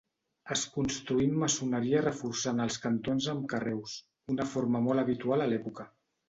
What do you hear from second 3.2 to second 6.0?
amb carreus, una forma molt habitual a l'època.